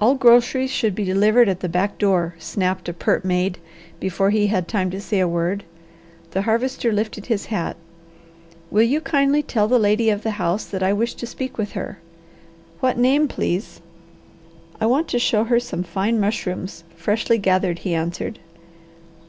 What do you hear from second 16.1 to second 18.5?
mushrooms, freshly gathered," he answered.